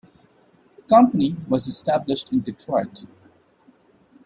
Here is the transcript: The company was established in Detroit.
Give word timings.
The 0.77 0.81
company 0.81 1.35
was 1.47 1.67
established 1.67 2.33
in 2.33 2.39
Detroit. 2.41 3.05